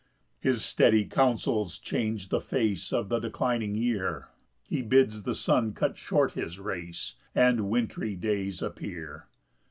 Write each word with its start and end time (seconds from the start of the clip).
4 0.41 0.53
His 0.53 0.65
steady 0.65 1.05
counsels 1.05 1.77
change 1.77 2.29
the 2.29 2.41
face 2.41 2.91
Of 2.91 3.07
the 3.09 3.19
declining 3.19 3.75
year; 3.75 4.29
He 4.63 4.81
bids 4.81 5.21
the 5.21 5.35
sun 5.35 5.73
cut 5.73 5.95
short 5.95 6.31
his 6.31 6.57
race, 6.57 7.13
And 7.35 7.69
wintry 7.69 8.15
days 8.15 8.63
appear. 8.63 9.27